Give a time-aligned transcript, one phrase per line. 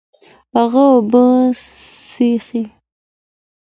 [0.55, 1.23] هغه اوبه
[1.63, 2.63] څښي